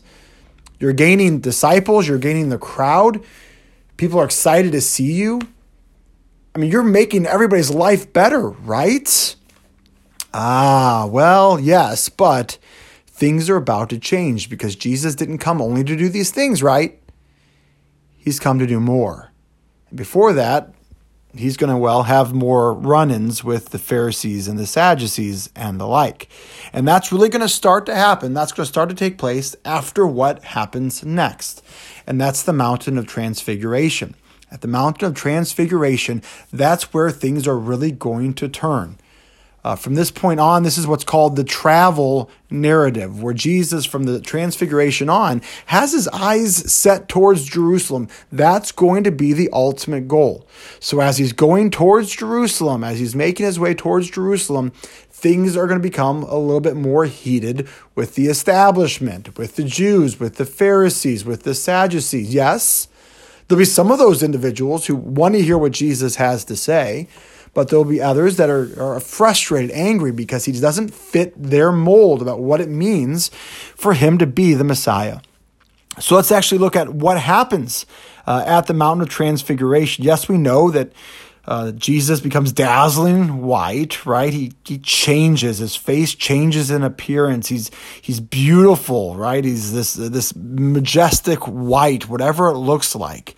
You're 0.78 0.92
gaining 0.92 1.40
disciples, 1.40 2.06
you're 2.06 2.18
gaining 2.18 2.48
the 2.48 2.58
crowd. 2.58 3.24
People 3.96 4.20
are 4.20 4.24
excited 4.24 4.72
to 4.72 4.80
see 4.80 5.12
you. 5.12 5.40
I 6.54 6.58
mean, 6.58 6.70
you're 6.70 6.82
making 6.82 7.26
everybody's 7.26 7.70
life 7.70 8.12
better, 8.12 8.48
right? 8.48 9.36
Ah, 10.32 11.06
well, 11.10 11.58
yes, 11.58 12.08
but 12.08 12.58
things 13.06 13.48
are 13.48 13.56
about 13.56 13.88
to 13.90 13.98
change 13.98 14.50
because 14.50 14.76
Jesus 14.76 15.14
didn't 15.14 15.38
come 15.38 15.62
only 15.62 15.82
to 15.84 15.96
do 15.96 16.08
these 16.08 16.30
things, 16.30 16.62
right? 16.62 17.00
He's 18.16 18.38
come 18.38 18.58
to 18.58 18.66
do 18.66 18.80
more. 18.80 19.32
And 19.88 19.96
before 19.96 20.32
that, 20.34 20.74
he's 21.38 21.56
going 21.56 21.70
to, 21.70 21.76
well, 21.76 22.04
have 22.04 22.32
more 22.32 22.72
run 22.74 23.10
ins 23.10 23.44
with 23.44 23.70
the 23.70 23.78
Pharisees 23.78 24.48
and 24.48 24.58
the 24.58 24.66
Sadducees 24.66 25.50
and 25.54 25.80
the 25.80 25.86
like. 25.86 26.28
And 26.72 26.86
that's 26.86 27.12
really 27.12 27.28
going 27.28 27.42
to 27.42 27.48
start 27.48 27.86
to 27.86 27.94
happen. 27.94 28.34
That's 28.34 28.52
going 28.52 28.64
to 28.64 28.70
start 28.70 28.88
to 28.88 28.94
take 28.94 29.18
place 29.18 29.54
after 29.64 30.06
what 30.06 30.42
happens 30.44 31.04
next. 31.04 31.62
And 32.06 32.20
that's 32.20 32.42
the 32.42 32.52
mountain 32.52 32.98
of 32.98 33.06
transfiguration. 33.06 34.14
At 34.50 34.60
the 34.60 34.68
mountain 34.68 35.08
of 35.08 35.14
transfiguration, 35.14 36.22
that's 36.52 36.94
where 36.94 37.10
things 37.10 37.48
are 37.48 37.58
really 37.58 37.90
going 37.90 38.34
to 38.34 38.48
turn. 38.48 38.98
Uh, 39.66 39.74
from 39.74 39.96
this 39.96 40.12
point 40.12 40.38
on, 40.38 40.62
this 40.62 40.78
is 40.78 40.86
what's 40.86 41.02
called 41.02 41.34
the 41.34 41.42
travel 41.42 42.30
narrative, 42.48 43.20
where 43.20 43.34
Jesus, 43.34 43.84
from 43.84 44.04
the 44.04 44.20
transfiguration 44.20 45.08
on, 45.08 45.42
has 45.66 45.90
his 45.90 46.06
eyes 46.12 46.72
set 46.72 47.08
towards 47.08 47.46
Jerusalem. 47.46 48.06
That's 48.30 48.70
going 48.70 49.02
to 49.02 49.10
be 49.10 49.32
the 49.32 49.50
ultimate 49.52 50.06
goal. 50.06 50.46
So, 50.78 51.00
as 51.00 51.18
he's 51.18 51.32
going 51.32 51.72
towards 51.72 52.14
Jerusalem, 52.14 52.84
as 52.84 53.00
he's 53.00 53.16
making 53.16 53.44
his 53.44 53.58
way 53.58 53.74
towards 53.74 54.08
Jerusalem, 54.08 54.70
things 55.10 55.56
are 55.56 55.66
going 55.66 55.80
to 55.80 55.88
become 55.88 56.22
a 56.22 56.38
little 56.38 56.60
bit 56.60 56.76
more 56.76 57.06
heated 57.06 57.68
with 57.96 58.14
the 58.14 58.28
establishment, 58.28 59.36
with 59.36 59.56
the 59.56 59.64
Jews, 59.64 60.20
with 60.20 60.36
the 60.36 60.46
Pharisees, 60.46 61.24
with 61.24 61.42
the 61.42 61.56
Sadducees. 61.56 62.32
Yes, 62.32 62.86
There'll 63.48 63.60
be 63.60 63.64
some 63.64 63.92
of 63.92 63.98
those 63.98 64.24
individuals 64.24 64.86
who 64.86 64.96
want 64.96 65.36
to 65.36 65.42
hear 65.42 65.56
what 65.56 65.70
Jesus 65.70 66.16
has 66.16 66.44
to 66.46 66.56
say, 66.56 67.06
but 67.56 67.68
there'll 67.68 67.86
be 67.86 68.02
others 68.02 68.36
that 68.36 68.50
are, 68.50 68.68
are 68.78 69.00
frustrated, 69.00 69.70
angry 69.70 70.12
because 70.12 70.44
he 70.44 70.52
doesn't 70.52 70.92
fit 70.92 71.32
their 71.42 71.72
mold 71.72 72.20
about 72.20 72.38
what 72.38 72.60
it 72.60 72.68
means 72.68 73.30
for 73.74 73.94
him 73.94 74.18
to 74.18 74.26
be 74.26 74.52
the 74.52 74.62
Messiah. 74.62 75.20
So 75.98 76.16
let's 76.16 76.30
actually 76.30 76.58
look 76.58 76.76
at 76.76 76.90
what 76.90 77.18
happens 77.18 77.86
uh, 78.26 78.44
at 78.46 78.66
the 78.66 78.74
Mountain 78.74 79.04
of 79.04 79.08
Transfiguration. 79.08 80.04
Yes, 80.04 80.28
we 80.28 80.36
know 80.36 80.70
that 80.70 80.92
uh, 81.46 81.72
Jesus 81.72 82.20
becomes 82.20 82.52
dazzling 82.52 83.40
white, 83.40 84.04
right? 84.04 84.34
He 84.34 84.52
he 84.66 84.76
changes. 84.76 85.56
His 85.56 85.76
face 85.76 86.14
changes 86.14 86.70
in 86.70 86.82
appearance. 86.82 87.48
He's 87.48 87.70
he's 88.02 88.20
beautiful, 88.20 89.16
right? 89.16 89.42
He's 89.42 89.72
this 89.72 89.94
this 89.94 90.36
majestic 90.36 91.38
white, 91.48 92.06
whatever 92.06 92.48
it 92.48 92.58
looks 92.58 92.94
like. 92.94 93.34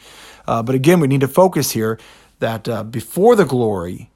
Uh, 0.49 0.63
but 0.63 0.75
again, 0.75 0.99
we 0.99 1.07
need 1.07 1.21
to 1.21 1.29
focus 1.29 1.71
here 1.71 2.01
that 2.39 2.69
uh, 2.69 2.85
before 2.85 3.37
the 3.37 3.45
glory 3.45 4.11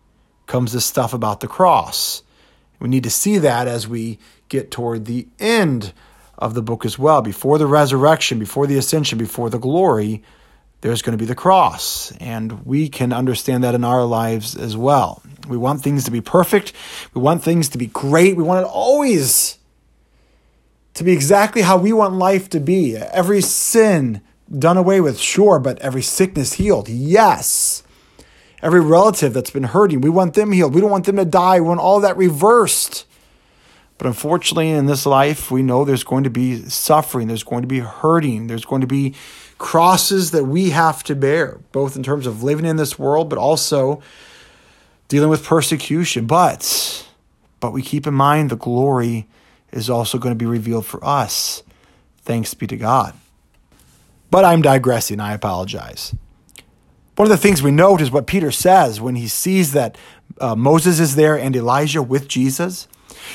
comes 0.46 0.72
this 0.72 0.84
stuff 0.84 1.14
about 1.14 1.40
the 1.40 1.48
cross. 1.48 2.22
We 2.78 2.88
need 2.88 3.04
to 3.04 3.10
see 3.10 3.38
that 3.38 3.68
as 3.68 3.86
we 3.86 4.18
get 4.48 4.70
toward 4.70 5.06
the 5.06 5.28
end 5.38 5.92
of 6.36 6.54
the 6.54 6.62
book 6.62 6.84
as 6.84 6.98
well. 6.98 7.22
Before 7.22 7.58
the 7.58 7.66
resurrection, 7.66 8.38
before 8.38 8.66
the 8.66 8.76
ascension, 8.76 9.18
before 9.18 9.48
the 9.50 9.58
glory, 9.58 10.22
there's 10.80 11.00
going 11.00 11.16
to 11.16 11.22
be 11.22 11.26
the 11.26 11.34
cross. 11.34 12.12
And 12.20 12.66
we 12.66 12.88
can 12.88 13.12
understand 13.12 13.62
that 13.64 13.74
in 13.74 13.84
our 13.84 14.04
lives 14.04 14.56
as 14.56 14.76
well. 14.76 15.22
We 15.48 15.56
want 15.56 15.82
things 15.82 16.04
to 16.04 16.10
be 16.10 16.20
perfect. 16.20 16.72
We 17.14 17.20
want 17.20 17.42
things 17.42 17.68
to 17.70 17.78
be 17.78 17.86
great. 17.86 18.36
We 18.36 18.42
want 18.42 18.66
it 18.66 18.70
always 18.70 19.58
to 20.94 21.04
be 21.04 21.12
exactly 21.12 21.62
how 21.62 21.78
we 21.78 21.92
want 21.92 22.14
life 22.14 22.50
to 22.50 22.60
be. 22.60 22.96
Every 22.96 23.40
sin 23.40 24.20
done 24.50 24.76
away 24.76 25.00
with, 25.00 25.18
sure, 25.18 25.58
but 25.58 25.78
every 25.78 26.02
sickness 26.02 26.54
healed, 26.54 26.88
yes. 26.88 27.82
Every 28.62 28.80
relative 28.80 29.32
that's 29.32 29.50
been 29.50 29.64
hurting, 29.64 30.00
we 30.00 30.10
want 30.10 30.34
them 30.34 30.52
healed. 30.52 30.74
We 30.74 30.80
don't 30.80 30.90
want 30.90 31.04
them 31.04 31.16
to 31.16 31.24
die. 31.24 31.60
We 31.60 31.66
want 31.66 31.80
all 31.80 32.00
that 32.00 32.16
reversed. 32.16 33.06
But 33.98 34.06
unfortunately, 34.06 34.70
in 34.70 34.86
this 34.86 35.04
life, 35.04 35.50
we 35.50 35.62
know 35.62 35.84
there's 35.84 36.04
going 36.04 36.24
to 36.24 36.30
be 36.30 36.68
suffering, 36.68 37.28
there's 37.28 37.44
going 37.44 37.62
to 37.62 37.68
be 37.68 37.80
hurting, 37.80 38.46
there's 38.46 38.64
going 38.64 38.80
to 38.80 38.86
be 38.86 39.14
crosses 39.58 40.32
that 40.32 40.44
we 40.44 40.70
have 40.70 41.04
to 41.04 41.14
bear, 41.14 41.60
both 41.70 41.94
in 41.94 42.02
terms 42.02 42.26
of 42.26 42.42
living 42.42 42.64
in 42.64 42.76
this 42.76 42.98
world, 42.98 43.28
but 43.28 43.38
also 43.38 44.02
dealing 45.06 45.28
with 45.28 45.44
persecution. 45.44 46.26
But, 46.26 47.06
but 47.60 47.72
we 47.72 47.82
keep 47.82 48.06
in 48.06 48.14
mind 48.14 48.50
the 48.50 48.56
glory 48.56 49.28
is 49.70 49.88
also 49.88 50.18
going 50.18 50.34
to 50.34 50.38
be 50.38 50.46
revealed 50.46 50.86
for 50.86 51.04
us. 51.04 51.62
Thanks 52.22 52.54
be 52.54 52.66
to 52.66 52.76
God. 52.76 53.14
But 54.30 54.44
I'm 54.44 54.62
digressing. 54.62 55.20
I 55.20 55.32
apologize. 55.32 56.14
One 57.16 57.26
of 57.26 57.30
the 57.30 57.36
things 57.36 57.62
we 57.62 57.70
note 57.70 58.00
is 58.00 58.10
what 58.10 58.26
Peter 58.26 58.50
says 58.50 59.00
when 59.00 59.16
he 59.16 59.28
sees 59.28 59.72
that 59.72 59.96
uh, 60.40 60.56
Moses 60.56 60.98
is 60.98 61.14
there 61.14 61.38
and 61.38 61.54
Elijah 61.54 62.02
with 62.02 62.26
Jesus. 62.26 62.88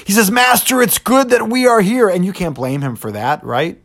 He 0.06 0.14
says, 0.14 0.32
Master, 0.32 0.82
it's 0.82 0.98
good 0.98 1.30
that 1.30 1.48
we 1.48 1.68
are 1.68 1.82
here. 1.82 2.10
And 2.10 2.26
you 2.26 2.34
can't 2.34 2.56
blame 2.56 2.82
him 2.82 2.96
for 2.96 3.12
that, 3.12 3.44
right? 3.44 3.80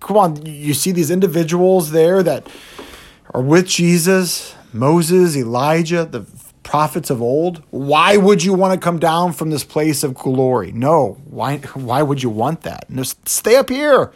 come 0.00 0.16
on, 0.16 0.44
you 0.46 0.74
see 0.74 0.92
these 0.92 1.10
individuals 1.10 1.92
there 1.92 2.22
that 2.22 2.48
are 3.32 3.42
with 3.42 3.66
Jesus, 3.68 4.54
Moses, 4.72 5.36
Elijah, 5.36 6.04
the 6.04 6.26
prophets 6.62 7.10
of 7.10 7.22
old. 7.22 7.62
Why 7.70 8.16
would 8.16 8.42
you 8.42 8.54
want 8.54 8.74
to 8.74 8.84
come 8.84 8.98
down 8.98 9.32
from 9.32 9.50
this 9.50 9.64
place 9.64 10.02
of 10.02 10.14
glory? 10.14 10.72
No. 10.72 11.18
Why 11.24 11.58
why 11.58 12.02
would 12.02 12.22
you 12.22 12.30
want 12.30 12.62
that? 12.62 12.90
Just 12.90 13.28
stay 13.28 13.56
up 13.56 13.68
here. 13.68 14.10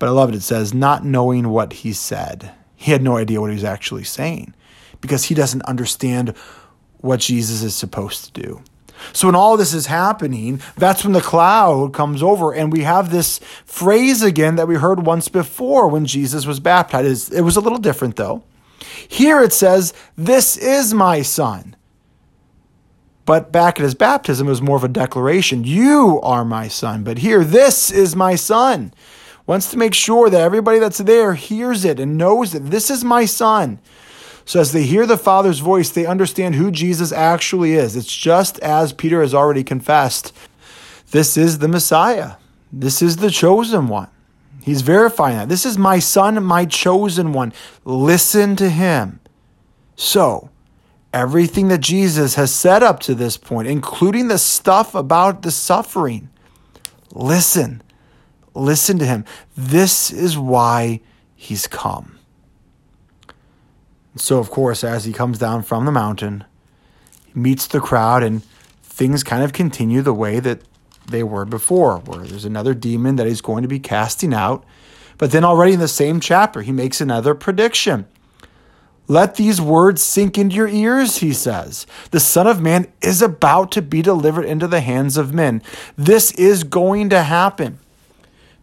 But 0.00 0.08
I 0.08 0.12
love 0.12 0.30
it. 0.30 0.34
It 0.34 0.42
says, 0.42 0.74
not 0.74 1.04
knowing 1.04 1.50
what 1.50 1.72
he 1.72 1.92
said. 1.92 2.52
He 2.74 2.90
had 2.90 3.02
no 3.02 3.18
idea 3.18 3.40
what 3.40 3.50
he 3.50 3.54
was 3.54 3.62
actually 3.62 4.02
saying 4.02 4.54
because 5.00 5.24
he 5.24 5.34
doesn't 5.34 5.62
understand 5.62 6.34
what 6.98 7.20
Jesus 7.20 7.62
is 7.62 7.76
supposed 7.76 8.24
to 8.24 8.42
do. 8.42 8.62
So 9.12 9.28
when 9.28 9.34
all 9.34 9.56
this 9.56 9.72
is 9.72 9.86
happening, 9.86 10.60
that's 10.76 11.04
when 11.04 11.12
the 11.12 11.20
cloud 11.20 11.92
comes 11.92 12.22
over, 12.22 12.52
and 12.52 12.72
we 12.72 12.80
have 12.80 13.10
this 13.10 13.38
phrase 13.64 14.22
again 14.22 14.56
that 14.56 14.68
we 14.68 14.76
heard 14.76 15.06
once 15.06 15.28
before 15.28 15.88
when 15.88 16.06
Jesus 16.06 16.46
was 16.46 16.60
baptized. 16.60 17.32
It 17.32 17.42
was 17.42 17.56
a 17.56 17.60
little 17.60 17.78
different 17.78 18.16
though. 18.16 18.42
Here 19.08 19.40
it 19.42 19.52
says, 19.52 19.92
This 20.16 20.56
is 20.56 20.94
my 20.94 21.22
son. 21.22 21.76
But 23.26 23.52
back 23.52 23.78
at 23.78 23.84
his 23.84 23.94
baptism, 23.94 24.46
it 24.46 24.50
was 24.50 24.62
more 24.62 24.76
of 24.76 24.84
a 24.84 24.88
declaration 24.88 25.64
You 25.64 26.20
are 26.22 26.44
my 26.44 26.68
son. 26.68 27.04
But 27.04 27.18
here, 27.18 27.44
this 27.44 27.90
is 27.90 28.16
my 28.16 28.34
son. 28.34 28.92
Wants 29.50 29.68
to 29.72 29.76
make 29.76 29.94
sure 29.94 30.30
that 30.30 30.40
everybody 30.40 30.78
that's 30.78 30.98
there 30.98 31.34
hears 31.34 31.84
it 31.84 31.98
and 31.98 32.16
knows 32.16 32.52
that 32.52 32.70
this 32.70 32.88
is 32.88 33.02
my 33.02 33.24
son. 33.24 33.80
So 34.44 34.60
as 34.60 34.70
they 34.70 34.84
hear 34.84 35.06
the 35.06 35.16
Father's 35.16 35.58
voice, 35.58 35.90
they 35.90 36.06
understand 36.06 36.54
who 36.54 36.70
Jesus 36.70 37.10
actually 37.10 37.72
is. 37.72 37.96
It's 37.96 38.16
just 38.16 38.60
as 38.60 38.92
Peter 38.92 39.20
has 39.22 39.34
already 39.34 39.64
confessed 39.64 40.32
this 41.10 41.36
is 41.36 41.58
the 41.58 41.66
Messiah, 41.66 42.34
this 42.72 43.02
is 43.02 43.16
the 43.16 43.28
chosen 43.28 43.88
one. 43.88 44.06
He's 44.62 44.82
verifying 44.82 45.38
that. 45.38 45.48
This 45.48 45.66
is 45.66 45.76
my 45.76 45.98
son, 45.98 46.40
my 46.44 46.64
chosen 46.64 47.32
one. 47.32 47.52
Listen 47.84 48.54
to 48.54 48.70
him. 48.70 49.18
So, 49.96 50.50
everything 51.12 51.66
that 51.70 51.80
Jesus 51.80 52.36
has 52.36 52.54
said 52.54 52.84
up 52.84 53.00
to 53.00 53.16
this 53.16 53.36
point, 53.36 53.66
including 53.66 54.28
the 54.28 54.38
stuff 54.38 54.94
about 54.94 55.42
the 55.42 55.50
suffering, 55.50 56.28
listen. 57.12 57.82
Listen 58.60 58.98
to 58.98 59.06
him. 59.06 59.24
This 59.56 60.10
is 60.10 60.36
why 60.36 61.00
he's 61.34 61.66
come. 61.66 62.18
So, 64.16 64.38
of 64.38 64.50
course, 64.50 64.84
as 64.84 65.04
he 65.04 65.12
comes 65.12 65.38
down 65.38 65.62
from 65.62 65.86
the 65.86 65.92
mountain, 65.92 66.44
he 67.24 67.40
meets 67.40 67.66
the 67.66 67.80
crowd, 67.80 68.22
and 68.22 68.44
things 68.82 69.24
kind 69.24 69.42
of 69.42 69.54
continue 69.54 70.02
the 70.02 70.12
way 70.12 70.40
that 70.40 70.60
they 71.08 71.22
were 71.22 71.46
before, 71.46 71.98
where 71.98 72.26
there's 72.26 72.44
another 72.44 72.74
demon 72.74 73.16
that 73.16 73.26
he's 73.26 73.40
going 73.40 73.62
to 73.62 73.68
be 73.68 73.78
casting 73.78 74.34
out. 74.34 74.64
But 75.16 75.32
then, 75.32 75.44
already 75.44 75.72
in 75.72 75.80
the 75.80 75.88
same 75.88 76.20
chapter, 76.20 76.60
he 76.60 76.72
makes 76.72 77.00
another 77.00 77.34
prediction. 77.34 78.06
Let 79.08 79.36
these 79.36 79.60
words 79.60 80.02
sink 80.02 80.36
into 80.36 80.54
your 80.54 80.68
ears, 80.68 81.16
he 81.16 81.32
says. 81.32 81.86
The 82.10 82.20
Son 82.20 82.46
of 82.46 82.60
Man 82.60 82.92
is 83.00 83.22
about 83.22 83.72
to 83.72 83.82
be 83.82 84.02
delivered 84.02 84.44
into 84.44 84.68
the 84.68 84.80
hands 84.80 85.16
of 85.16 85.32
men. 85.32 85.62
This 85.96 86.30
is 86.32 86.62
going 86.62 87.08
to 87.08 87.22
happen. 87.22 87.78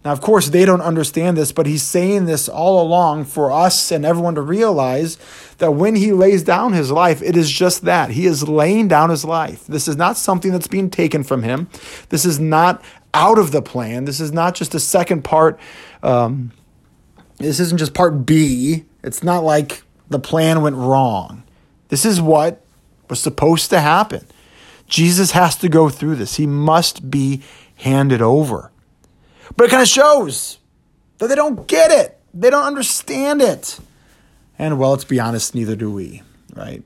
Now, 0.07 0.13
of 0.13 0.21
course, 0.21 0.47
they 0.47 0.63
don't 0.63 0.79
understand 0.79 1.35
this, 1.35 1.51
but 1.51 1.65
he's 1.65 1.83
saying 1.83 2.27
this 2.27 2.47
all 2.47 2.81
along 2.81 3.25
for 3.25 3.51
us 3.51 3.91
and 3.91 4.05
everyone 4.05 4.35
to 4.35 4.41
realize 4.41 5.17
that 5.57 5.73
when 5.73 5.97
he 5.97 6.13
lays 6.13 6.43
down 6.43 6.71
his 6.71 6.89
life, 6.89 7.21
it 7.21 7.35
is 7.35 7.51
just 7.51 7.81
that. 7.81 8.11
He 8.11 8.25
is 8.25 8.47
laying 8.47 8.87
down 8.87 9.09
his 9.09 9.25
life. 9.25 9.67
This 9.67 9.85
is 9.85 9.97
not 9.97 10.15
something 10.15 10.53
that's 10.53 10.67
being 10.67 10.89
taken 10.89 11.23
from 11.23 11.43
him. 11.43 11.67
This 12.07 12.23
is 12.23 12.39
not 12.39 12.81
out 13.13 13.37
of 13.37 13.51
the 13.51 13.61
plan. 13.61 14.05
This 14.05 14.21
is 14.21 14.31
not 14.31 14.55
just 14.55 14.73
a 14.73 14.79
second 14.79 15.25
part. 15.25 15.59
Um, 16.01 16.53
this 17.35 17.59
isn't 17.59 17.77
just 17.77 17.93
part 17.93 18.25
B. 18.25 18.85
It's 19.03 19.23
not 19.23 19.43
like 19.43 19.83
the 20.09 20.19
plan 20.19 20.61
went 20.61 20.77
wrong. 20.77 21.43
This 21.89 22.05
is 22.05 22.21
what 22.21 22.63
was 23.09 23.19
supposed 23.19 23.71
to 23.71 23.81
happen. 23.81 24.25
Jesus 24.87 25.31
has 25.31 25.57
to 25.57 25.67
go 25.67 25.89
through 25.89 26.15
this, 26.15 26.37
he 26.37 26.47
must 26.47 27.11
be 27.11 27.41
handed 27.75 28.21
over. 28.21 28.71
But 29.55 29.65
it 29.65 29.69
kind 29.69 29.81
of 29.81 29.87
shows 29.87 30.59
that 31.17 31.27
they 31.27 31.35
don't 31.35 31.67
get 31.67 31.91
it. 31.91 32.19
They 32.33 32.49
don't 32.49 32.65
understand 32.65 33.41
it. 33.41 33.79
And 34.59 34.79
well, 34.79 34.91
let's 34.91 35.03
be 35.03 35.19
honest, 35.19 35.55
neither 35.55 35.75
do 35.75 35.91
we, 35.91 36.23
right? 36.53 36.83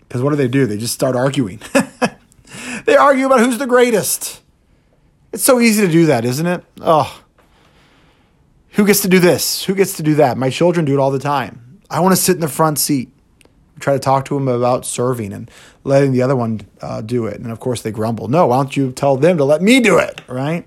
Because 0.00 0.22
what 0.22 0.30
do 0.30 0.36
they 0.36 0.48
do? 0.48 0.66
They 0.66 0.76
just 0.76 0.94
start 0.94 1.16
arguing. 1.16 1.60
they 2.84 2.96
argue 2.96 3.26
about 3.26 3.40
who's 3.40 3.58
the 3.58 3.66
greatest. 3.66 4.42
It's 5.32 5.44
so 5.44 5.60
easy 5.60 5.86
to 5.86 5.92
do 5.92 6.06
that, 6.06 6.24
isn't 6.24 6.46
it? 6.46 6.64
Oh, 6.80 7.22
who 8.72 8.86
gets 8.86 9.00
to 9.00 9.08
do 9.08 9.18
this? 9.18 9.64
Who 9.64 9.74
gets 9.74 9.96
to 9.96 10.02
do 10.02 10.14
that? 10.16 10.38
My 10.38 10.50
children 10.50 10.84
do 10.84 10.94
it 10.94 11.00
all 11.00 11.10
the 11.10 11.18
time. 11.18 11.80
I 11.90 12.00
want 12.00 12.14
to 12.14 12.20
sit 12.20 12.36
in 12.36 12.40
the 12.40 12.48
front 12.48 12.78
seat. 12.78 13.10
Try 13.80 13.92
to 13.94 13.98
talk 13.98 14.24
to 14.26 14.34
them 14.34 14.48
about 14.48 14.86
serving 14.86 15.32
and 15.32 15.50
letting 15.84 16.12
the 16.12 16.22
other 16.22 16.36
one 16.36 16.60
uh, 16.80 17.00
do 17.00 17.26
it. 17.26 17.40
And 17.40 17.50
of 17.50 17.60
course, 17.60 17.82
they 17.82 17.90
grumble. 17.90 18.28
No, 18.28 18.46
why 18.46 18.56
don't 18.56 18.76
you 18.76 18.92
tell 18.92 19.16
them 19.16 19.36
to 19.38 19.44
let 19.44 19.62
me 19.62 19.80
do 19.80 19.98
it, 19.98 20.20
right? 20.28 20.66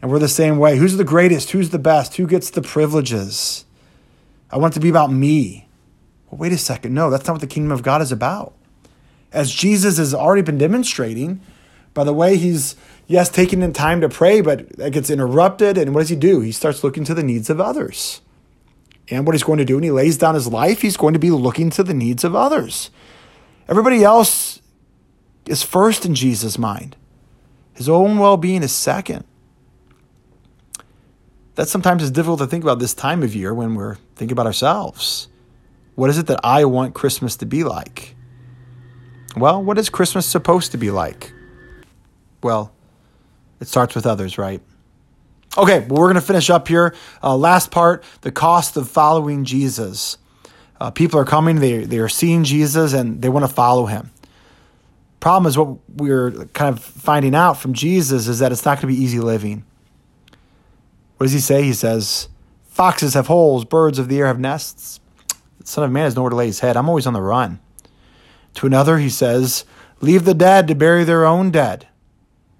And 0.00 0.10
we're 0.10 0.18
the 0.18 0.28
same 0.28 0.58
way. 0.58 0.76
Who's 0.76 0.96
the 0.96 1.04
greatest? 1.04 1.50
Who's 1.50 1.70
the 1.70 1.78
best? 1.78 2.16
Who 2.16 2.26
gets 2.26 2.50
the 2.50 2.62
privileges? 2.62 3.64
I 4.50 4.58
want 4.58 4.74
it 4.74 4.76
to 4.76 4.80
be 4.80 4.88
about 4.88 5.12
me. 5.12 5.68
Well, 6.30 6.38
wait 6.38 6.52
a 6.52 6.58
second. 6.58 6.94
No, 6.94 7.10
that's 7.10 7.26
not 7.26 7.34
what 7.34 7.40
the 7.40 7.46
kingdom 7.46 7.72
of 7.72 7.82
God 7.82 8.00
is 8.00 8.12
about. 8.12 8.54
As 9.32 9.50
Jesus 9.50 9.98
has 9.98 10.14
already 10.14 10.42
been 10.42 10.58
demonstrating, 10.58 11.40
by 11.94 12.04
the 12.04 12.14
way, 12.14 12.36
he's, 12.36 12.76
yes, 13.06 13.28
taking 13.28 13.62
in 13.62 13.72
time 13.72 14.00
to 14.00 14.08
pray, 14.08 14.40
but 14.40 14.60
it 14.78 14.92
gets 14.92 15.10
interrupted. 15.10 15.76
And 15.76 15.94
what 15.94 16.02
does 16.02 16.08
he 16.08 16.16
do? 16.16 16.40
He 16.40 16.52
starts 16.52 16.84
looking 16.84 17.04
to 17.04 17.14
the 17.14 17.22
needs 17.22 17.50
of 17.50 17.60
others. 17.60 18.20
And 19.10 19.26
what 19.26 19.34
he's 19.34 19.42
going 19.42 19.58
to 19.58 19.64
do 19.64 19.76
when 19.76 19.84
he 19.84 19.90
lays 19.90 20.18
down 20.18 20.34
his 20.34 20.46
life, 20.46 20.82
he's 20.82 20.96
going 20.96 21.14
to 21.14 21.18
be 21.18 21.30
looking 21.30 21.70
to 21.70 21.82
the 21.82 21.94
needs 21.94 22.24
of 22.24 22.36
others. 22.36 22.90
Everybody 23.68 24.04
else 24.04 24.60
is 25.46 25.62
first 25.62 26.04
in 26.06 26.14
Jesus' 26.14 26.58
mind, 26.58 26.96
his 27.74 27.88
own 27.88 28.18
well 28.18 28.36
being 28.36 28.62
is 28.62 28.72
second. 28.72 29.24
That 31.58 31.68
sometimes 31.68 32.04
is 32.04 32.12
difficult 32.12 32.38
to 32.38 32.46
think 32.46 32.62
about 32.62 32.78
this 32.78 32.94
time 32.94 33.20
of 33.24 33.34
year 33.34 33.52
when 33.52 33.74
we're 33.74 33.96
thinking 34.14 34.30
about 34.30 34.46
ourselves. 34.46 35.26
What 35.96 36.08
is 36.08 36.16
it 36.16 36.28
that 36.28 36.38
I 36.44 36.64
want 36.64 36.94
Christmas 36.94 37.34
to 37.38 37.46
be 37.46 37.64
like? 37.64 38.14
Well, 39.36 39.60
what 39.64 39.76
is 39.76 39.90
Christmas 39.90 40.24
supposed 40.24 40.70
to 40.70 40.78
be 40.78 40.92
like? 40.92 41.32
Well, 42.44 42.70
it 43.58 43.66
starts 43.66 43.96
with 43.96 44.06
others, 44.06 44.38
right? 44.38 44.62
Okay, 45.56 45.80
well, 45.80 45.98
we're 45.98 46.06
going 46.06 46.14
to 46.14 46.20
finish 46.20 46.48
up 46.48 46.68
here. 46.68 46.94
Uh, 47.24 47.36
last 47.36 47.72
part 47.72 48.04
the 48.20 48.30
cost 48.30 48.76
of 48.76 48.88
following 48.88 49.44
Jesus. 49.44 50.16
Uh, 50.80 50.92
people 50.92 51.18
are 51.18 51.24
coming, 51.24 51.56
they, 51.56 51.78
they 51.78 51.98
are 51.98 52.08
seeing 52.08 52.44
Jesus, 52.44 52.92
and 52.92 53.20
they 53.20 53.28
want 53.28 53.44
to 53.44 53.52
follow 53.52 53.86
him. 53.86 54.12
Problem 55.18 55.48
is, 55.48 55.58
what 55.58 55.78
we're 55.88 56.30
kind 56.52 56.72
of 56.72 56.84
finding 56.84 57.34
out 57.34 57.54
from 57.54 57.72
Jesus 57.72 58.28
is 58.28 58.38
that 58.38 58.52
it's 58.52 58.64
not 58.64 58.80
going 58.80 58.94
to 58.94 58.96
be 58.96 59.04
easy 59.04 59.18
living. 59.18 59.64
What 61.18 61.24
does 61.24 61.32
he 61.32 61.40
say? 61.40 61.64
He 61.64 61.74
says, 61.74 62.28
Foxes 62.68 63.14
have 63.14 63.26
holes, 63.26 63.64
birds 63.64 63.98
of 63.98 64.08
the 64.08 64.18
air 64.18 64.26
have 64.28 64.38
nests. 64.38 65.00
The 65.58 65.66
Son 65.66 65.84
of 65.84 65.90
Man 65.90 66.04
has 66.04 66.16
nowhere 66.16 66.30
to 66.30 66.36
lay 66.36 66.46
his 66.46 66.60
head. 66.60 66.76
I'm 66.76 66.88
always 66.88 67.06
on 67.06 67.12
the 67.12 67.20
run. 67.20 67.58
To 68.54 68.66
another, 68.66 68.98
he 68.98 69.10
says, 69.10 69.64
Leave 70.00 70.24
the 70.24 70.34
dead 70.34 70.68
to 70.68 70.74
bury 70.74 71.04
their 71.04 71.26
own 71.26 71.50
dead. 71.50 71.88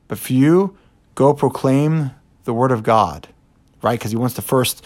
But 0.08 0.18
for 0.18 0.32
you, 0.32 0.76
go 1.14 1.32
proclaim 1.34 2.10
the 2.44 2.52
word 2.52 2.72
of 2.72 2.82
God, 2.82 3.28
right? 3.80 3.98
Because 3.98 4.10
he 4.10 4.16
wants 4.16 4.34
to 4.34 4.42
first 4.42 4.84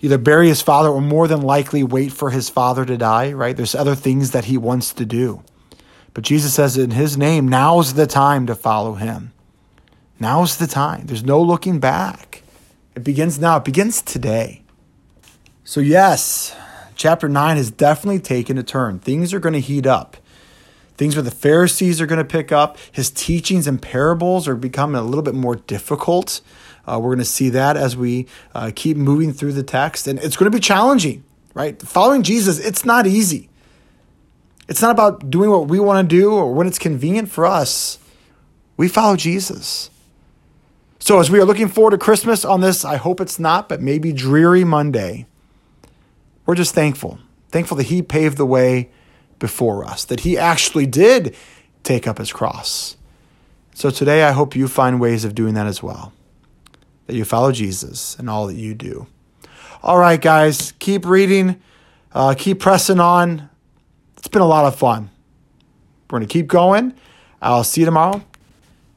either 0.00 0.18
bury 0.18 0.48
his 0.48 0.60
father 0.60 0.90
or 0.90 1.00
more 1.00 1.26
than 1.28 1.40
likely 1.40 1.82
wait 1.82 2.12
for 2.12 2.30
his 2.30 2.50
father 2.50 2.84
to 2.84 2.96
die, 2.98 3.32
right? 3.32 3.56
There's 3.56 3.74
other 3.74 3.94
things 3.94 4.32
that 4.32 4.44
he 4.44 4.58
wants 4.58 4.92
to 4.92 5.06
do. 5.06 5.42
But 6.12 6.24
Jesus 6.24 6.54
says 6.54 6.76
in 6.76 6.90
his 6.90 7.16
name, 7.16 7.48
now's 7.48 7.94
the 7.94 8.06
time 8.06 8.46
to 8.46 8.54
follow 8.54 8.94
him. 8.94 9.32
Now's 10.20 10.56
the 10.56 10.66
time. 10.66 11.06
There's 11.06 11.24
no 11.24 11.40
looking 11.40 11.78
back. 11.78 12.27
It 12.98 13.04
begins 13.04 13.38
now, 13.38 13.58
it 13.58 13.64
begins 13.64 14.02
today. 14.02 14.64
So, 15.62 15.78
yes, 15.78 16.56
chapter 16.96 17.28
9 17.28 17.56
has 17.56 17.70
definitely 17.70 18.18
taken 18.18 18.58
a 18.58 18.64
turn. 18.64 18.98
Things 18.98 19.32
are 19.32 19.38
going 19.38 19.52
to 19.52 19.60
heat 19.60 19.86
up. 19.86 20.16
Things 20.96 21.14
where 21.14 21.22
the 21.22 21.30
Pharisees 21.30 22.00
are 22.00 22.06
going 22.06 22.18
to 22.18 22.24
pick 22.24 22.50
up. 22.50 22.76
His 22.90 23.08
teachings 23.08 23.68
and 23.68 23.80
parables 23.80 24.48
are 24.48 24.56
becoming 24.56 24.96
a 24.96 25.04
little 25.04 25.22
bit 25.22 25.36
more 25.36 25.54
difficult. 25.54 26.40
Uh, 26.88 26.98
we're 27.00 27.10
going 27.10 27.18
to 27.18 27.24
see 27.24 27.50
that 27.50 27.76
as 27.76 27.96
we 27.96 28.26
uh, 28.52 28.72
keep 28.74 28.96
moving 28.96 29.32
through 29.32 29.52
the 29.52 29.62
text. 29.62 30.08
And 30.08 30.18
it's 30.18 30.36
going 30.36 30.50
to 30.50 30.56
be 30.56 30.60
challenging, 30.60 31.22
right? 31.54 31.80
Following 31.80 32.24
Jesus, 32.24 32.58
it's 32.58 32.84
not 32.84 33.06
easy. 33.06 33.48
It's 34.68 34.82
not 34.82 34.90
about 34.90 35.30
doing 35.30 35.50
what 35.50 35.68
we 35.68 35.78
want 35.78 36.10
to 36.10 36.16
do 36.16 36.32
or 36.32 36.52
when 36.52 36.66
it's 36.66 36.80
convenient 36.80 37.30
for 37.30 37.46
us. 37.46 38.00
We 38.76 38.88
follow 38.88 39.14
Jesus. 39.14 39.88
So, 41.00 41.20
as 41.20 41.30
we 41.30 41.38
are 41.38 41.44
looking 41.44 41.68
forward 41.68 41.92
to 41.92 41.98
Christmas 41.98 42.44
on 42.44 42.60
this, 42.60 42.84
I 42.84 42.96
hope 42.96 43.20
it's 43.20 43.38
not, 43.38 43.68
but 43.68 43.80
maybe 43.80 44.12
dreary 44.12 44.64
Monday, 44.64 45.26
we're 46.44 46.56
just 46.56 46.74
thankful. 46.74 47.20
Thankful 47.50 47.76
that 47.76 47.86
He 47.86 48.02
paved 48.02 48.36
the 48.36 48.44
way 48.44 48.90
before 49.38 49.84
us, 49.84 50.04
that 50.06 50.20
He 50.20 50.36
actually 50.36 50.86
did 50.86 51.36
take 51.84 52.08
up 52.08 52.18
His 52.18 52.32
cross. 52.32 52.96
So, 53.74 53.90
today, 53.90 54.24
I 54.24 54.32
hope 54.32 54.56
you 54.56 54.66
find 54.66 55.00
ways 55.00 55.24
of 55.24 55.36
doing 55.36 55.54
that 55.54 55.68
as 55.68 55.82
well, 55.82 56.12
that 57.06 57.14
you 57.14 57.24
follow 57.24 57.52
Jesus 57.52 58.18
in 58.18 58.28
all 58.28 58.48
that 58.48 58.56
you 58.56 58.74
do. 58.74 59.06
All 59.84 59.98
right, 59.98 60.20
guys, 60.20 60.72
keep 60.80 61.06
reading, 61.06 61.62
uh, 62.12 62.34
keep 62.36 62.58
pressing 62.58 62.98
on. 62.98 63.48
It's 64.16 64.26
been 64.26 64.42
a 64.42 64.46
lot 64.46 64.64
of 64.64 64.76
fun. 64.76 65.10
We're 66.10 66.18
going 66.18 66.28
to 66.28 66.32
keep 66.32 66.48
going. 66.48 66.94
I'll 67.40 67.62
see 67.62 67.82
you 67.82 67.84
tomorrow. 67.84 68.24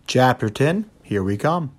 Chapter 0.08 0.50
10, 0.50 0.90
here 1.04 1.22
we 1.22 1.38
come. 1.38 1.76